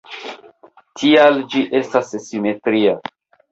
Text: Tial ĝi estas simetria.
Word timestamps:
Tial 1.01 1.37
ĝi 1.53 1.63
estas 1.83 2.11
simetria. 2.31 2.99